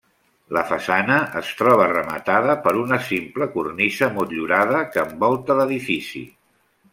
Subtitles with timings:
[0.57, 6.25] La façana es troba rematada per una simple cornisa motllurada, que envolta l'edifici.